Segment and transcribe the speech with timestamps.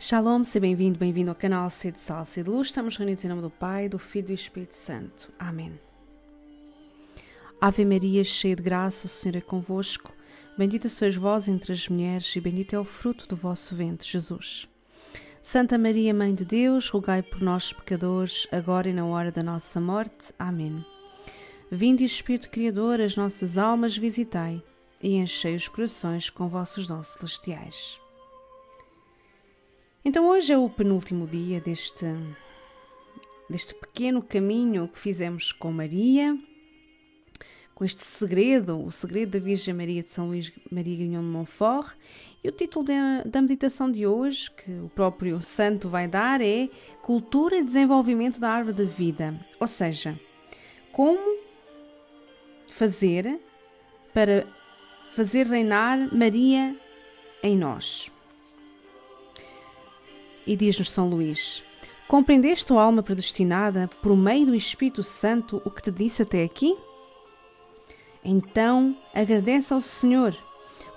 [0.00, 2.68] Shalom, seja bem-vindo, bem-vindo ao canal C de Sal, de Luz.
[2.68, 5.28] Estamos reunidos em nome do Pai, do Filho e do Espírito Santo.
[5.36, 5.72] Amém.
[7.60, 10.12] Ave Maria, cheia de graça, o Senhor é convosco.
[10.56, 14.68] Bendita sois vós entre as mulheres e bendito é o fruto do vosso ventre, Jesus.
[15.42, 19.80] Santa Maria, Mãe de Deus, rogai por nós, pecadores, agora e na hora da nossa
[19.80, 20.32] morte.
[20.38, 20.76] Amém.
[21.72, 24.62] Vinde, Espírito Criador, as nossas almas visitai
[25.02, 27.98] e enchei os corações com vossos dons celestiais.
[30.08, 32.06] Então hoje é o penúltimo dia deste,
[33.46, 36.34] deste pequeno caminho que fizemos com Maria,
[37.74, 41.94] com este segredo, o segredo da Virgem Maria de São Luís Maria Grignon de Montfort.
[42.42, 46.70] E o título da, da meditação de hoje, que o próprio santo vai dar, é
[47.02, 49.38] Cultura e Desenvolvimento da Árvore da Vida.
[49.60, 50.18] Ou seja,
[50.90, 51.36] como
[52.68, 53.38] fazer
[54.14, 54.46] para
[55.10, 56.74] fazer reinar Maria
[57.42, 58.10] em nós.
[60.48, 61.62] E diz-nos São Luís:
[62.08, 66.74] Compreendeste, ó alma predestinada, por meio do Espírito Santo, o que te disse até aqui?
[68.24, 70.34] Então agradece ao Senhor,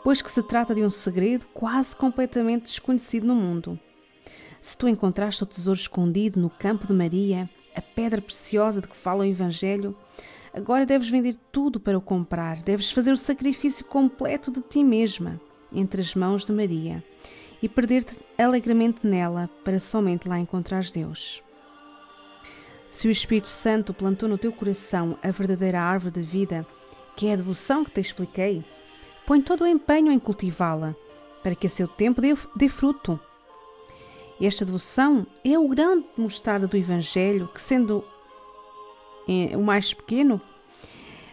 [0.06, 3.78] pois que se trata de um segredo quase completamente desconhecido no mundo.
[4.62, 8.96] Se tu encontraste o tesouro escondido no campo de Maria, a pedra preciosa de que
[8.96, 9.94] fala o Evangelho,
[10.54, 15.42] agora deves vender tudo para o comprar, deves fazer o sacrifício completo de ti mesma
[15.74, 17.04] entre as mãos de Maria
[17.62, 21.44] e perder-te alegremente nela para somente lá encontrares Deus.
[22.90, 26.66] Se o Espírito Santo plantou no teu coração a verdadeira árvore da vida,
[27.16, 28.64] que é a devoção que te expliquei,
[29.26, 30.96] põe todo o empenho em cultivá-la,
[31.44, 33.20] para que a seu tempo dê, dê fruto.
[34.42, 38.04] Esta devoção é o grande mostarda do Evangelho, que, sendo
[39.28, 40.42] é, o mais pequeno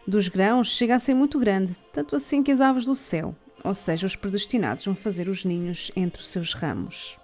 [0.06, 3.74] dos grãos, chega a ser muito grande, tanto assim que as aves do céu ou
[3.74, 7.18] seja, os predestinados vão fazer os ninhos entre os seus ramos.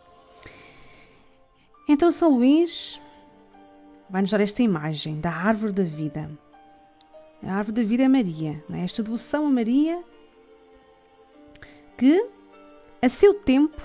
[1.88, 3.00] Então São Luís
[4.08, 6.30] vai-nos dar esta imagem da árvore da vida.
[7.42, 8.80] A árvore da vida é Maria, é?
[8.80, 10.02] esta devoção a Maria
[11.96, 12.26] que
[13.02, 13.80] a seu tempo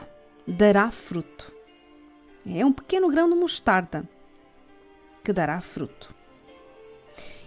[0.47, 1.53] dará fruto.
[2.47, 4.07] É um pequeno grão de mostarda
[5.23, 6.15] que dará fruto.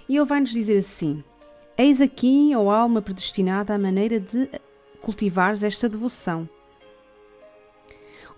[0.09, 1.25] E ele vai nos dizer assim:
[1.76, 4.50] Eis aqui, ó alma predestinada, a maneira de
[5.02, 6.48] cultivares esta devoção.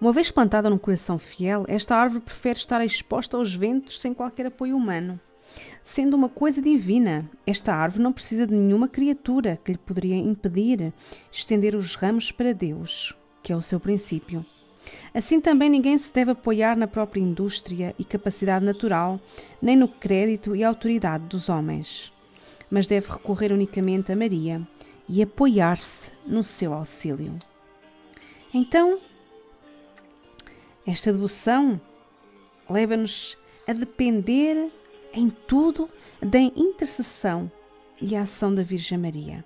[0.00, 4.46] Uma vez plantada num coração fiel, esta árvore prefere estar exposta aos ventos sem qualquer
[4.46, 5.20] apoio humano.
[5.82, 10.92] Sendo uma coisa divina, esta árvore não precisa de nenhuma criatura que lhe poderia impedir
[11.30, 14.44] estender os ramos para Deus, que é o seu princípio.
[15.14, 19.20] Assim também ninguém se deve apoiar na própria indústria e capacidade natural,
[19.62, 22.12] nem no crédito e autoridade dos homens,
[22.68, 24.60] mas deve recorrer unicamente a Maria,
[25.08, 27.38] e apoiar-se no seu auxílio.
[28.52, 28.98] Então,
[30.86, 31.80] esta devoção
[32.68, 34.70] leva-nos a depender
[35.12, 35.88] em tudo
[36.20, 37.50] da intercessão
[38.00, 39.44] e a ação da Virgem Maria.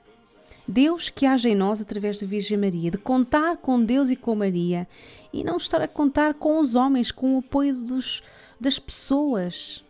[0.66, 4.34] Deus que age em nós através da Virgem Maria, de contar com Deus e com
[4.34, 4.86] Maria
[5.32, 8.22] e não estar a contar com os homens, com o apoio dos,
[8.60, 9.82] das pessoas,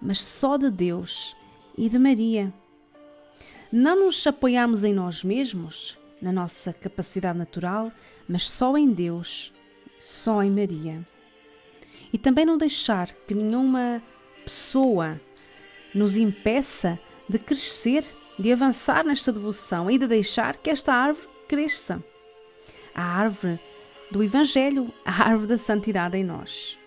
[0.00, 1.36] mas só de Deus
[1.76, 2.52] e de Maria
[3.72, 7.92] não nos apoiarmos em nós mesmos, na nossa capacidade natural,
[8.28, 9.52] mas só em Deus,
[9.98, 11.06] só em Maria.
[12.12, 14.02] E também não deixar que nenhuma
[14.44, 15.20] pessoa
[15.94, 18.04] nos impeça de crescer,
[18.38, 22.02] de avançar nesta devoção e de deixar que esta árvore cresça.
[22.94, 23.58] A árvore
[24.10, 26.78] do Evangelho, a árvore da santidade em nós.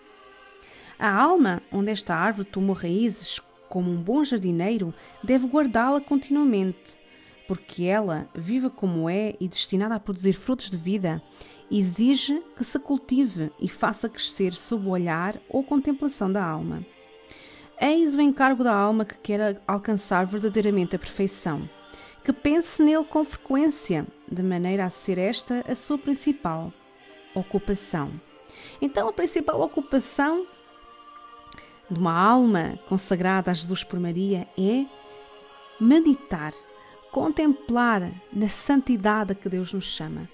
[0.98, 4.92] A alma onde esta árvore tomou raízes como um bom jardineiro,
[5.22, 6.98] deve guardá-la continuamente,
[7.46, 11.22] porque ela, viva como é e destinada a produzir frutos de vida,
[11.70, 16.84] exige que se cultive e faça crescer sob o olhar ou contemplação da alma.
[17.80, 21.70] Eis o encargo da alma que quer alcançar verdadeiramente a perfeição,
[22.24, 26.72] que pense nele com frequência, de maneira a ser esta a sua principal
[27.34, 28.20] ocupação.
[28.82, 30.44] Então, a principal ocupação
[31.90, 34.86] de uma alma consagrada a Jesus por Maria é
[35.80, 36.52] meditar,
[37.10, 40.28] contemplar na santidade a que Deus nos chama.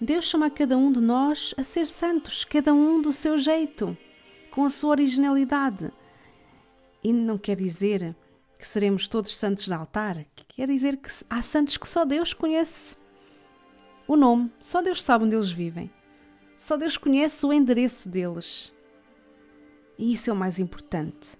[0.00, 3.96] Deus chama cada um de nós a ser santos, cada um do seu jeito,
[4.52, 5.90] com a sua originalidade.
[7.02, 8.14] E não quer dizer
[8.56, 12.96] que seremos todos santos de altar, quer dizer que há santos que só Deus conhece
[14.06, 15.90] o nome, só Deus sabe onde eles vivem,
[16.56, 18.72] só Deus conhece o endereço deles.
[19.98, 21.36] E isso é o mais importante.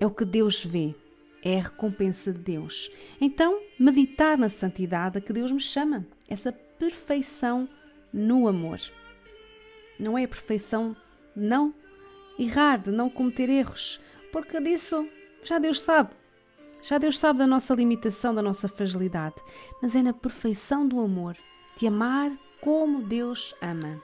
[0.00, 0.94] É o que Deus vê,
[1.42, 2.90] é a recompensa de Deus.
[3.20, 7.68] Então, meditar na santidade a que Deus me chama, essa perfeição
[8.12, 8.80] no amor.
[9.98, 10.96] não é a perfeição
[11.36, 11.72] de não
[12.38, 14.00] errar, de não cometer erros,
[14.32, 15.08] porque disso
[15.44, 16.10] já Deus sabe.
[16.82, 19.36] Já Deus sabe da nossa limitação, da nossa fragilidade,
[19.80, 21.36] mas é na perfeição do amor,
[21.78, 22.30] de amar
[22.60, 24.00] como Deus ama.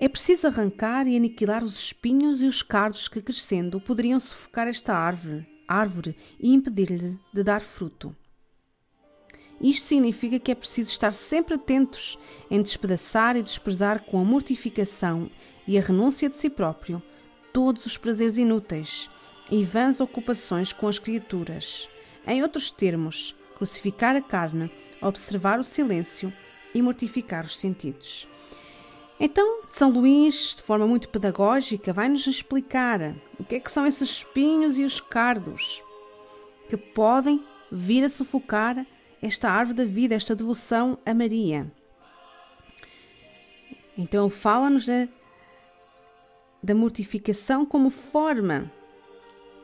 [0.00, 4.94] É preciso arrancar e aniquilar os espinhos e os cardos que, crescendo, poderiam sufocar esta
[4.94, 8.14] árvore, árvore e impedir-lhe de dar fruto.
[9.60, 12.16] Isto significa que é preciso estar sempre atentos
[12.48, 15.28] em despedaçar e desprezar com a mortificação
[15.66, 17.02] e a renúncia de si próprio
[17.52, 19.10] todos os prazeres inúteis
[19.50, 21.88] e vãs ocupações com as criaturas.
[22.24, 24.70] Em outros termos, crucificar a carne,
[25.02, 26.32] observar o silêncio
[26.72, 28.28] e mortificar os sentidos.
[29.20, 34.08] Então, São Luís, de forma muito pedagógica, vai-nos explicar o que é que são esses
[34.08, 35.82] espinhos e os cardos
[36.68, 38.86] que podem vir a sufocar
[39.20, 41.70] esta árvore da vida, esta devoção a Maria.
[43.96, 45.08] Então, fala-nos da,
[46.62, 48.70] da mortificação como forma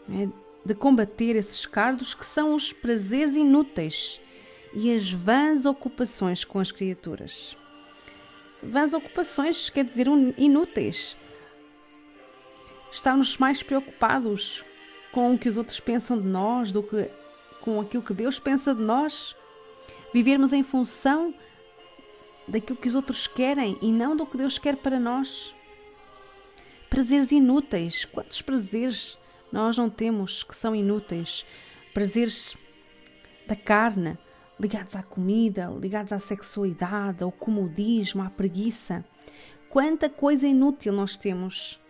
[0.09, 0.29] né,
[0.65, 4.21] de combater esses cardos que são os prazeres inúteis
[4.75, 7.57] e as vãs ocupações com as criaturas.
[8.65, 10.07] Vãs ocupações quer dizer
[10.39, 11.17] inúteis.
[12.91, 14.65] Estamos mais preocupados
[15.13, 17.11] com o que os outros pensam de nós do que
[17.61, 19.37] com aquilo que Deus pensa de nós.
[20.13, 21.35] Vivermos em função
[22.47, 25.55] daquilo que os outros querem e não do que Deus quer para nós.
[26.89, 28.05] Prazeres inúteis.
[28.05, 29.19] Quantos prazeres
[29.51, 31.45] nós não temos que são inúteis.
[31.93, 32.57] Prazeres
[33.47, 34.17] da carne,
[34.59, 39.05] ligados à comida, ligados à sexualidade, ao comodismo, à preguiça.
[39.69, 41.81] Quanta coisa inútil nós temos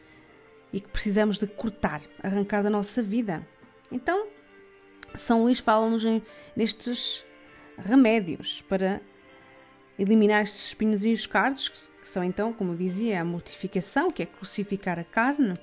[0.73, 3.47] e que precisamos de cortar, arrancar da nossa vida.
[3.93, 4.27] Então,
[5.15, 6.03] São Luís fala-nos
[6.57, 7.25] nestes
[7.79, 9.01] remédios para
[9.99, 14.23] eliminar estes espinhos e os cardos, que são então, como eu dizia, a mortificação, que
[14.23, 15.55] é crucificar a carne,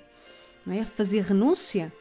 [0.65, 0.85] não é?
[0.85, 1.91] Fazer renúncia,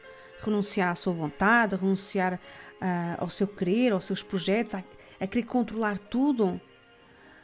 [0.40, 2.38] renunciar à sua vontade, renunciar
[2.80, 4.84] uh, ao seu querer, aos seus projetos, a,
[5.20, 6.60] a querer controlar tudo,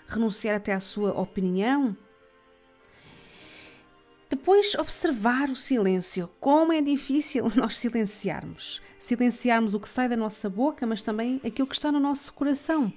[0.06, 1.97] renunciar até à sua opinião.
[4.29, 6.29] Depois, observar o silêncio.
[6.41, 8.83] Como é difícil nós silenciarmos.
[8.99, 12.93] Silenciarmos o que sai da nossa boca, mas também aquilo que está no nosso coração.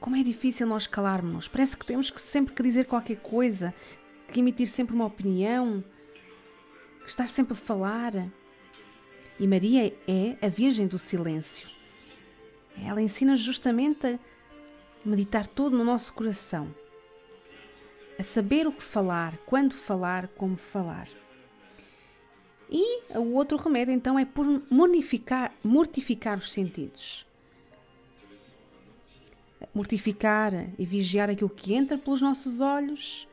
[0.00, 1.48] Como é difícil nós calarmos.
[1.48, 3.74] Parece que temos que sempre que dizer qualquer coisa,
[4.32, 5.84] que emitir sempre uma opinião,
[7.06, 8.12] estar sempre a falar.
[9.38, 11.68] E Maria é a Virgem do Silêncio.
[12.82, 14.18] Ela ensina justamente a
[15.04, 16.74] meditar tudo no nosso coração,
[18.18, 21.08] a saber o que falar, quando falar, como falar.
[22.70, 27.24] E o outro remédio então é por mortificar, mortificar os sentidos.
[29.74, 33.28] Mortificar e vigiar aquilo que entra pelos nossos olhos,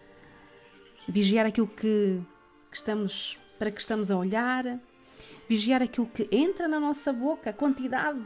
[1.08, 2.22] vigiar aquilo que,
[2.70, 4.80] que estamos para que estamos a olhar,
[5.54, 8.20] vigiar aquilo que entra na nossa boca, a quantidade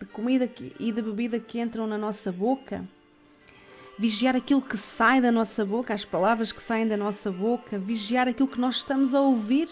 [0.00, 0.50] de comida
[0.80, 2.84] e de bebida que entram na nossa boca,
[3.96, 8.26] vigiar aquilo que sai da nossa boca, as palavras que saem da nossa boca, vigiar
[8.26, 9.68] aquilo que nós estamos a ouvir,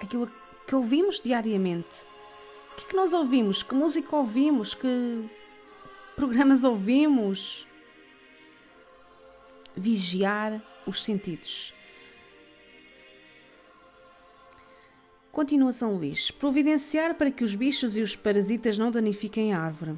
[0.00, 0.30] aquilo
[0.64, 2.06] que ouvimos diariamente.
[2.70, 3.64] O que é que nós ouvimos?
[3.64, 4.74] Que música ouvimos?
[4.76, 5.28] Que
[6.14, 7.66] programas ouvimos?
[9.74, 11.75] Vigiar os sentidos.
[15.36, 16.30] Continua São Luís.
[16.30, 19.94] Providenciar para que os bichos e os parasitas não danifiquem a árvore.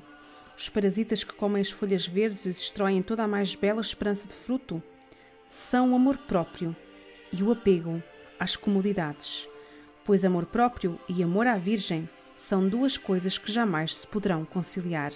[0.56, 4.34] Os parasitas que comem as folhas verdes e destroem toda a mais bela esperança de
[4.34, 4.82] fruto
[5.48, 6.74] são o amor próprio
[7.32, 8.02] e o apego
[8.36, 9.48] às comodidades,
[10.04, 15.12] pois amor próprio e amor à Virgem são duas coisas que jamais se poderão conciliar.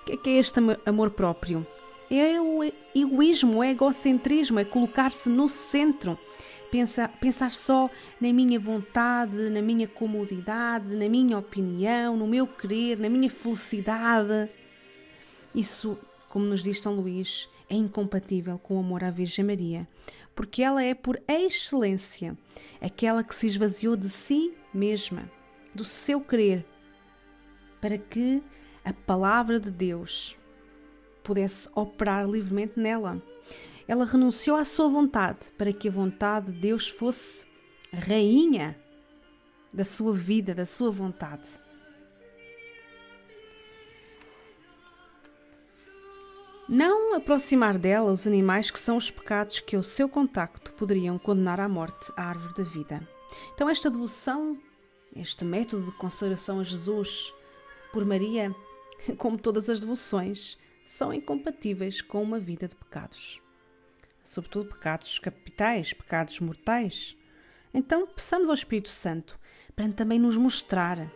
[0.00, 1.66] O que é, que é este amor próprio?
[2.10, 6.18] É o egoísmo, o egocentrismo, é colocar-se no centro
[6.70, 13.08] pensar, só na minha vontade, na minha comodidade, na minha opinião, no meu querer, na
[13.08, 14.48] minha felicidade.
[15.54, 15.98] Isso,
[16.28, 19.86] como nos diz São Luís, é incompatível com o amor à Virgem Maria,
[20.34, 22.36] porque ela é por excelência
[22.80, 25.30] aquela que se esvaziou de si mesma,
[25.74, 26.64] do seu querer,
[27.80, 28.42] para que
[28.84, 30.36] a palavra de Deus
[31.22, 33.22] pudesse operar livremente nela.
[33.90, 37.44] Ela renunciou à sua vontade para que a vontade de Deus fosse
[37.92, 38.78] rainha
[39.72, 41.42] da sua vida, da sua vontade.
[46.68, 51.58] Não aproximar dela os animais que são os pecados que ao seu contacto poderiam condenar
[51.58, 53.08] à morte a árvore da vida.
[53.54, 54.56] Então, esta devoção,
[55.16, 57.34] este método de consagração a Jesus
[57.92, 58.54] por Maria,
[59.18, 60.56] como todas as devoções,
[60.86, 63.40] são incompatíveis com uma vida de pecados.
[64.30, 67.16] Sobretudo pecados capitais, pecados mortais.
[67.74, 69.36] Então, peçamos ao Espírito Santo
[69.74, 71.10] para também nos mostrar,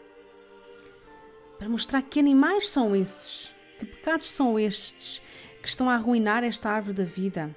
[1.57, 5.23] para mostrar que animais são esses, que pecados são estes
[5.63, 7.55] que estão a arruinar esta árvore da vida,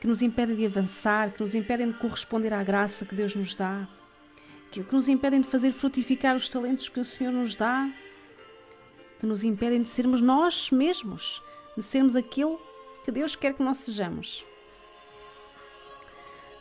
[0.00, 3.56] que nos impedem de avançar, que nos impedem de corresponder à graça que Deus nos
[3.56, 3.88] dá,
[4.70, 7.92] que nos impedem de fazer frutificar os talentos que o Senhor nos dá,
[9.18, 11.42] que nos impedem de sermos nós mesmos,
[11.76, 12.60] de sermos aquilo
[13.04, 14.46] que Deus quer que nós sejamos.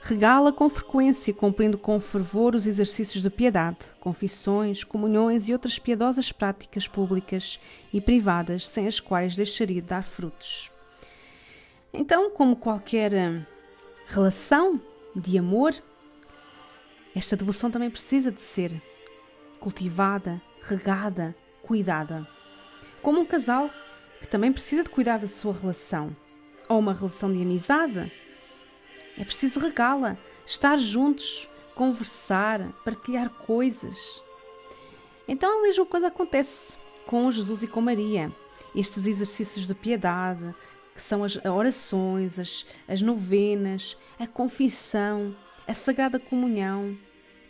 [0.07, 6.31] Regala com frequência, cumprindo com fervor os exercícios de piedade, confissões, comunhões e outras piedosas
[6.31, 7.59] práticas públicas
[7.91, 10.69] e privadas sem as quais deixaria de dar frutos.
[11.91, 13.43] Então, como qualquer hum,
[14.05, 14.79] relação
[15.15, 15.73] de amor,
[17.15, 18.79] esta devoção também precisa de ser
[19.59, 22.27] cultivada, regada, cuidada.
[23.01, 23.71] Como um casal
[24.21, 26.15] que também precisa de cuidar da sua relação,
[26.69, 28.11] ou uma relação de amizade
[29.17, 34.23] é preciso regá-la, estar juntos, conversar, partilhar coisas.
[35.27, 38.31] Então a mesma coisa acontece com Jesus e com Maria.
[38.75, 40.53] Estes exercícios de piedade,
[40.93, 45.35] que são as orações, as, as novenas, a confissão,
[45.67, 46.97] a sagrada comunhão,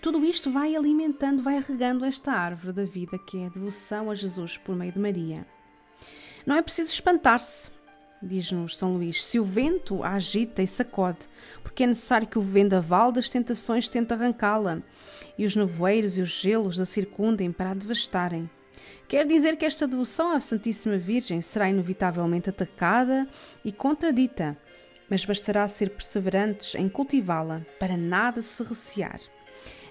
[0.01, 4.15] tudo isto vai alimentando, vai regando esta árvore da vida que é a devoção a
[4.15, 5.48] Jesus por meio de Maria.
[6.45, 7.72] Não é preciso espantar-se
[8.25, 11.20] diz-nos São Luís, se o vento a agita e sacode,
[11.63, 14.82] porque é necessário que o vendaval das tentações tente arrancá-la,
[15.38, 18.50] e os nevoeiros e os gelos a circundem para a devastarem.
[19.08, 23.27] Quer dizer que esta devoção à Santíssima Virgem será inevitavelmente atacada
[23.63, 24.58] e contradita,
[25.10, 29.20] mas bastará ser perseverantes em cultivá-la, para nada se recear.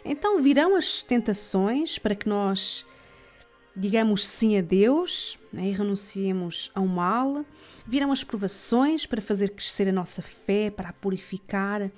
[0.05, 2.85] Então virão as tentações para que nós
[3.77, 7.45] digamos sim a Deus né, e renunciemos ao mal.
[7.87, 11.91] Virão as provações para fazer crescer a nossa fé, para a purificar,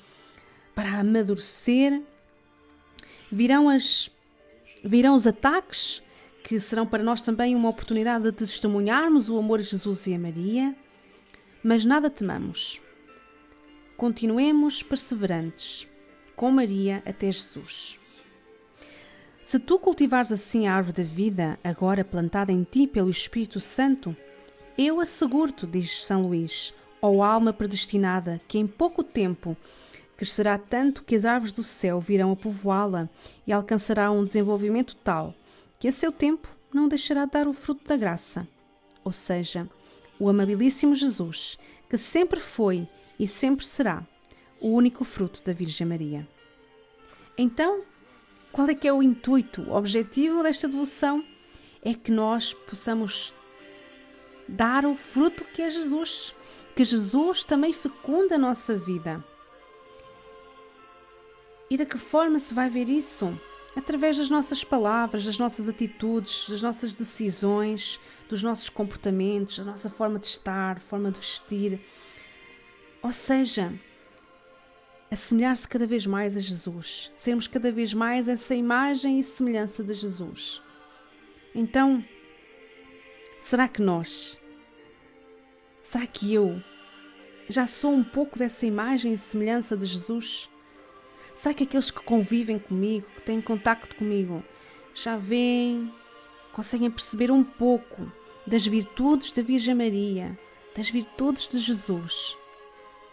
[0.74, 2.02] para a amadurecer.
[3.30, 4.10] Virão, as,
[4.84, 6.02] virão os ataques,
[6.42, 10.18] que serão para nós também uma oportunidade de testemunharmos o amor a Jesus e a
[10.18, 10.74] Maria.
[11.62, 12.80] Mas nada temamos.
[13.96, 15.86] Continuemos perseverantes
[16.36, 18.05] com Maria até Jesus.
[19.46, 24.16] Se tu cultivares assim a árvore da vida, agora plantada em ti pelo Espírito Santo,
[24.76, 29.56] eu asseguro-te, diz São Luís, ó alma predestinada, que em pouco tempo
[30.16, 33.08] crescerá tanto que as árvores do céu virão a povoá-la
[33.46, 35.32] e alcançará um desenvolvimento tal
[35.78, 38.48] que a seu tempo não deixará de dar o fruto da graça.
[39.04, 39.70] Ou seja,
[40.18, 41.56] o amabilíssimo Jesus,
[41.88, 44.04] que sempre foi e sempre será
[44.60, 46.26] o único fruto da Virgem Maria.
[47.38, 47.84] Então,
[48.56, 51.22] qual é que é o intuito, o objetivo desta devoção?
[51.82, 53.30] É que nós possamos
[54.48, 56.34] dar o fruto que é Jesus,
[56.74, 59.22] que Jesus também fecunda a nossa vida.
[61.68, 63.38] E de que forma se vai ver isso?
[63.76, 69.90] Através das nossas palavras, das nossas atitudes, das nossas decisões, dos nossos comportamentos, da nossa
[69.90, 71.78] forma de estar, forma de vestir.
[73.02, 73.70] Ou seja,
[75.10, 79.94] assemelhar-se cada vez mais a Jesus, sermos cada vez mais essa imagem e semelhança de
[79.94, 80.62] Jesus.
[81.54, 82.04] Então,
[83.40, 84.40] será que nós,
[85.80, 86.62] será que eu
[87.48, 90.50] já sou um pouco dessa imagem e semelhança de Jesus?
[91.34, 94.42] Será que aqueles que convivem comigo, que têm contacto comigo,
[94.94, 95.92] já veem,
[96.52, 98.10] conseguem perceber um pouco
[98.46, 100.36] das virtudes da Virgem Maria,
[100.74, 102.36] das virtudes de Jesus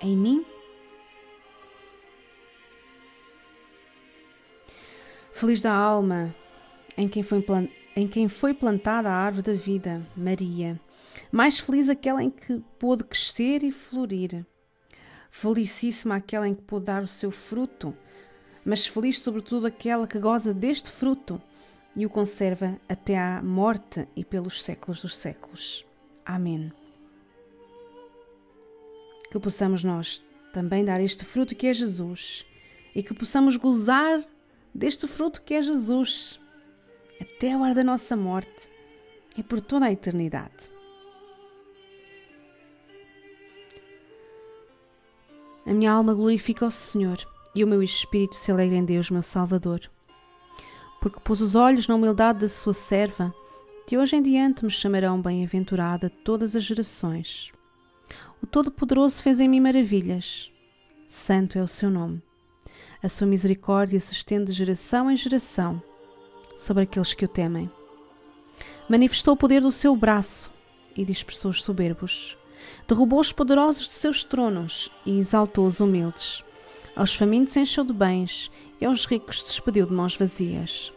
[0.02, 0.46] em mim?
[5.44, 6.34] Feliz da alma
[6.96, 7.46] em quem foi,
[7.98, 10.80] em quem foi plantada a árvore da vida, Maria.
[11.34, 14.46] Mais feliz aquela em que pôde crescer e florir.
[15.30, 17.94] Felicíssima aquela em que pôde dar o seu fruto,
[18.64, 21.42] mas feliz sobretudo aquela que goza deste fruto
[21.94, 25.86] e o conserva até à morte e pelos séculos dos séculos.
[26.26, 26.72] Amém.
[29.30, 32.46] Que possamos nós também dar este fruto que é Jesus
[32.96, 34.24] e que possamos gozar
[34.74, 36.40] deste fruto que é Jesus,
[37.22, 38.72] até a hora da nossa morte
[39.38, 40.72] e por toda a eternidade.
[45.66, 47.18] A minha alma glorifica o Senhor
[47.56, 49.82] e o meu espírito se alegra em Deus, meu Salvador,
[51.00, 53.34] porque pôs os olhos na humildade da sua serva,
[53.88, 57.52] de hoje em diante me chamarão bem-aventurada todas as gerações.
[58.42, 60.52] O Todo-Poderoso fez em mim maravilhas.
[61.08, 62.22] Santo é o seu nome.
[63.04, 65.84] A sua misericórdia se estende de geração em geração
[66.56, 67.70] sobre aqueles que o temem.
[68.88, 70.50] Manifestou o poder do seu braço
[70.96, 72.38] e dispersou os soberbos.
[72.88, 76.46] Derrubou os poderosos de seus tronos e exaltou os humildes.
[76.96, 80.94] Aos famintos encheu de bens e aos ricos despediu de mãos vazias.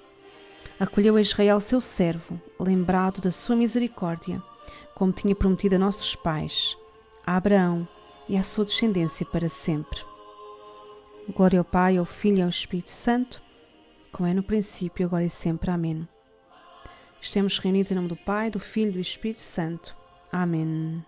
[0.79, 4.41] Acolheu a Israel seu servo, lembrado da sua misericórdia,
[4.95, 6.79] como tinha prometido a nossos pais,
[7.27, 7.89] a Abraão
[8.29, 9.99] e à sua descendência para sempre.
[11.35, 13.43] Glória ao Pai, ao Filho e ao Espírito Santo,
[14.13, 15.71] como é no princípio, agora e sempre.
[15.71, 16.09] Amém.
[17.21, 19.97] Estamos reunidos em nome do Pai, do Filho e do Espírito Santo.
[20.31, 21.05] Amém.